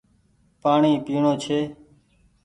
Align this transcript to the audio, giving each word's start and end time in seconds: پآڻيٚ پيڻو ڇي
پآڻيٚ 0.61 1.03
پيڻو 1.05 1.31
ڇي 1.43 1.59